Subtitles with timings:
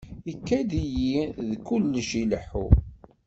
[0.31, 2.65] Ikad-iyi-d kullec ileḥḥu.